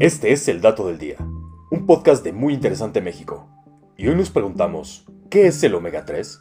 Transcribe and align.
Este 0.00 0.32
es 0.32 0.48
el 0.48 0.60
Dato 0.60 0.88
del 0.88 0.98
Día, 0.98 1.16
un 1.70 1.86
podcast 1.86 2.24
de 2.24 2.32
Muy 2.32 2.52
Interesante 2.52 3.00
México. 3.00 3.46
Y 3.96 4.08
hoy 4.08 4.16
nos 4.16 4.30
preguntamos, 4.30 5.06
¿qué 5.30 5.46
es 5.46 5.62
el 5.62 5.72
omega 5.76 6.04
3? 6.04 6.40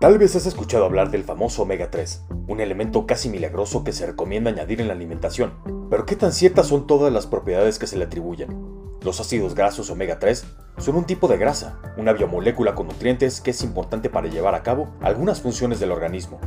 Tal 0.00 0.18
vez 0.18 0.34
has 0.34 0.44
escuchado 0.44 0.84
hablar 0.84 1.12
del 1.12 1.22
famoso 1.22 1.62
omega 1.62 1.88
3, 1.92 2.24
un 2.48 2.58
elemento 2.58 3.06
casi 3.06 3.28
milagroso 3.28 3.84
que 3.84 3.92
se 3.92 4.06
recomienda 4.06 4.50
añadir 4.50 4.80
en 4.80 4.88
la 4.88 4.94
alimentación, 4.94 5.52
pero 5.88 6.04
¿qué 6.04 6.16
tan 6.16 6.32
ciertas 6.32 6.66
son 6.66 6.88
todas 6.88 7.12
las 7.12 7.28
propiedades 7.28 7.78
que 7.78 7.86
se 7.86 7.96
le 7.96 8.06
atribuyen? 8.06 8.48
Los 9.02 9.20
ácidos 9.20 9.54
grasos 9.54 9.88
omega 9.90 10.18
3 10.18 10.44
son 10.78 10.96
un 10.96 11.04
tipo 11.04 11.28
de 11.28 11.38
grasa, 11.38 11.78
una 11.96 12.12
biomolécula 12.12 12.74
con 12.74 12.88
nutrientes 12.88 13.40
que 13.40 13.52
es 13.52 13.62
importante 13.62 14.10
para 14.10 14.26
llevar 14.26 14.56
a 14.56 14.64
cabo 14.64 14.96
algunas 15.00 15.40
funciones 15.40 15.78
del 15.78 15.92
organismo, 15.92 16.40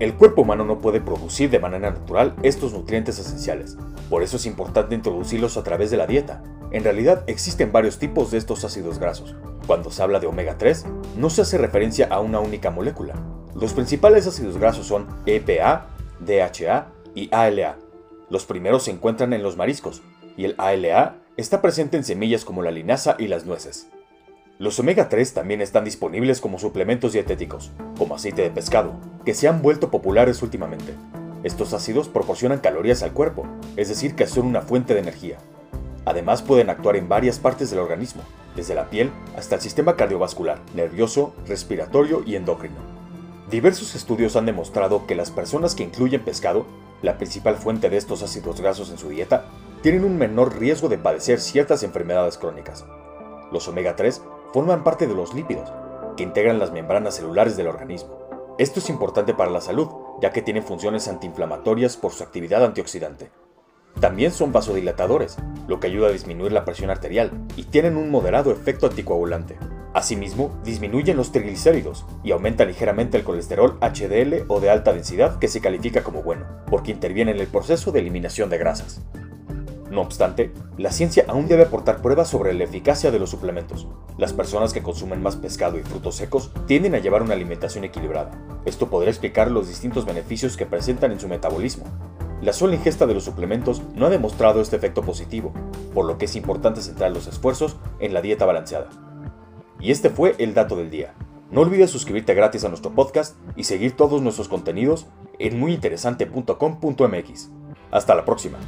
el 0.00 0.14
cuerpo 0.14 0.42
humano 0.42 0.64
no 0.64 0.78
puede 0.78 1.00
producir 1.00 1.50
de 1.50 1.58
manera 1.58 1.90
natural 1.90 2.34
estos 2.42 2.72
nutrientes 2.72 3.18
esenciales, 3.18 3.76
por 4.08 4.22
eso 4.22 4.36
es 4.36 4.46
importante 4.46 4.94
introducirlos 4.94 5.56
a 5.56 5.64
través 5.64 5.90
de 5.90 5.96
la 5.96 6.06
dieta. 6.06 6.42
En 6.70 6.84
realidad 6.84 7.24
existen 7.26 7.72
varios 7.72 7.98
tipos 7.98 8.30
de 8.30 8.38
estos 8.38 8.64
ácidos 8.64 8.98
grasos. 8.98 9.34
Cuando 9.66 9.90
se 9.90 10.02
habla 10.02 10.20
de 10.20 10.26
omega 10.26 10.56
3, 10.56 10.86
no 11.16 11.30
se 11.30 11.42
hace 11.42 11.58
referencia 11.58 12.06
a 12.10 12.20
una 12.20 12.40
única 12.40 12.70
molécula. 12.70 13.14
Los 13.54 13.72
principales 13.72 14.26
ácidos 14.26 14.56
grasos 14.56 14.86
son 14.86 15.06
EPA, 15.26 15.88
DHA 16.20 16.92
y 17.14 17.28
ALA. 17.34 17.76
Los 18.30 18.44
primeros 18.46 18.84
se 18.84 18.92
encuentran 18.92 19.32
en 19.32 19.42
los 19.42 19.56
mariscos, 19.56 20.02
y 20.36 20.44
el 20.44 20.54
ALA 20.58 21.16
está 21.36 21.60
presente 21.60 21.96
en 21.96 22.04
semillas 22.04 22.44
como 22.44 22.62
la 22.62 22.70
linaza 22.70 23.16
y 23.18 23.26
las 23.26 23.46
nueces. 23.46 23.88
Los 24.58 24.78
omega 24.78 25.08
3 25.08 25.34
también 25.34 25.60
están 25.60 25.84
disponibles 25.84 26.40
como 26.40 26.58
suplementos 26.58 27.12
dietéticos, 27.12 27.72
como 27.96 28.14
aceite 28.14 28.42
de 28.42 28.50
pescado, 28.50 28.94
que 29.28 29.34
se 29.34 29.46
han 29.46 29.60
vuelto 29.60 29.90
populares 29.90 30.40
últimamente. 30.40 30.94
Estos 31.44 31.74
ácidos 31.74 32.08
proporcionan 32.08 32.60
calorías 32.60 33.02
al 33.02 33.12
cuerpo, 33.12 33.44
es 33.76 33.90
decir, 33.90 34.14
que 34.14 34.26
son 34.26 34.46
una 34.46 34.62
fuente 34.62 34.94
de 34.94 35.00
energía. 35.00 35.36
Además 36.06 36.40
pueden 36.40 36.70
actuar 36.70 36.96
en 36.96 37.10
varias 37.10 37.38
partes 37.38 37.68
del 37.68 37.80
organismo, 37.80 38.22
desde 38.56 38.74
la 38.74 38.88
piel 38.88 39.10
hasta 39.36 39.56
el 39.56 39.60
sistema 39.60 39.96
cardiovascular, 39.96 40.60
nervioso, 40.74 41.34
respiratorio 41.46 42.22
y 42.24 42.36
endocrino. 42.36 42.76
Diversos 43.50 43.94
estudios 43.94 44.34
han 44.34 44.46
demostrado 44.46 45.06
que 45.06 45.14
las 45.14 45.30
personas 45.30 45.74
que 45.74 45.82
incluyen 45.82 46.24
pescado, 46.24 46.64
la 47.02 47.18
principal 47.18 47.56
fuente 47.56 47.90
de 47.90 47.98
estos 47.98 48.22
ácidos 48.22 48.62
grasos 48.62 48.88
en 48.90 48.96
su 48.96 49.10
dieta, 49.10 49.44
tienen 49.82 50.06
un 50.06 50.16
menor 50.16 50.58
riesgo 50.58 50.88
de 50.88 50.96
padecer 50.96 51.38
ciertas 51.38 51.82
enfermedades 51.82 52.38
crónicas. 52.38 52.86
Los 53.52 53.68
omega 53.68 53.94
3 53.94 54.22
forman 54.54 54.84
parte 54.84 55.06
de 55.06 55.12
los 55.12 55.34
lípidos, 55.34 55.70
que 56.16 56.22
integran 56.22 56.58
las 56.58 56.72
membranas 56.72 57.16
celulares 57.16 57.58
del 57.58 57.66
organismo. 57.66 58.27
Esto 58.58 58.80
es 58.80 58.90
importante 58.90 59.34
para 59.34 59.52
la 59.52 59.60
salud, 59.60 59.86
ya 60.20 60.32
que 60.32 60.42
tienen 60.42 60.64
funciones 60.64 61.06
antiinflamatorias 61.06 61.96
por 61.96 62.10
su 62.10 62.24
actividad 62.24 62.64
antioxidante. 62.64 63.30
También 64.00 64.32
son 64.32 64.50
vasodilatadores, 64.50 65.36
lo 65.68 65.78
que 65.78 65.86
ayuda 65.86 66.08
a 66.08 66.12
disminuir 66.12 66.50
la 66.50 66.64
presión 66.64 66.90
arterial, 66.90 67.30
y 67.54 67.62
tienen 67.64 67.96
un 67.96 68.10
moderado 68.10 68.50
efecto 68.50 68.88
anticoagulante. 68.88 69.56
Asimismo, 69.94 70.60
disminuyen 70.64 71.16
los 71.16 71.30
triglicéridos 71.30 72.04
y 72.24 72.32
aumentan 72.32 72.66
ligeramente 72.66 73.16
el 73.16 73.22
colesterol 73.22 73.78
HDL 73.80 74.46
o 74.48 74.58
de 74.58 74.70
alta 74.70 74.92
densidad 74.92 75.38
que 75.38 75.46
se 75.46 75.60
califica 75.60 76.02
como 76.02 76.24
bueno, 76.24 76.44
porque 76.68 76.90
interviene 76.90 77.30
en 77.30 77.38
el 77.38 77.46
proceso 77.46 77.92
de 77.92 78.00
eliminación 78.00 78.50
de 78.50 78.58
grasas. 78.58 79.02
No 79.90 80.02
obstante, 80.02 80.52
la 80.76 80.92
ciencia 80.92 81.24
aún 81.28 81.48
debe 81.48 81.62
aportar 81.62 82.02
pruebas 82.02 82.28
sobre 82.28 82.52
la 82.52 82.64
eficacia 82.64 83.10
de 83.10 83.18
los 83.18 83.30
suplementos. 83.30 83.86
Las 84.18 84.34
personas 84.34 84.72
que 84.72 84.82
consumen 84.82 85.22
más 85.22 85.36
pescado 85.36 85.78
y 85.78 85.82
frutos 85.82 86.16
secos 86.16 86.50
tienden 86.66 86.94
a 86.94 86.98
llevar 86.98 87.22
una 87.22 87.34
alimentación 87.34 87.84
equilibrada. 87.84 88.30
Esto 88.66 88.90
podría 88.90 89.10
explicar 89.10 89.50
los 89.50 89.66
distintos 89.68 90.04
beneficios 90.04 90.56
que 90.56 90.66
presentan 90.66 91.12
en 91.12 91.20
su 91.20 91.28
metabolismo. 91.28 91.84
La 92.42 92.52
sola 92.52 92.74
ingesta 92.74 93.06
de 93.06 93.14
los 93.14 93.24
suplementos 93.24 93.82
no 93.94 94.06
ha 94.06 94.10
demostrado 94.10 94.60
este 94.60 94.76
efecto 94.76 95.02
positivo, 95.02 95.52
por 95.94 96.04
lo 96.04 96.18
que 96.18 96.26
es 96.26 96.36
importante 96.36 96.82
centrar 96.82 97.10
los 97.10 97.26
esfuerzos 97.26 97.76
en 97.98 98.12
la 98.12 98.20
dieta 98.20 98.44
balanceada. 98.44 98.90
Y 99.80 99.90
este 99.90 100.10
fue 100.10 100.34
el 100.38 100.52
dato 100.54 100.76
del 100.76 100.90
día. 100.90 101.14
No 101.50 101.62
olvides 101.62 101.90
suscribirte 101.90 102.34
gratis 102.34 102.64
a 102.64 102.68
nuestro 102.68 102.94
podcast 102.94 103.36
y 103.56 103.64
seguir 103.64 103.96
todos 103.96 104.20
nuestros 104.20 104.48
contenidos 104.48 105.06
en 105.38 105.58
muyinteresante.com.mx. 105.58 107.50
Hasta 107.90 108.14
la 108.14 108.24
próxima. 108.26 108.58